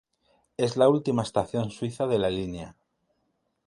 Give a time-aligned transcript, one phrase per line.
[0.57, 2.75] Es la última estación suiza de la línea.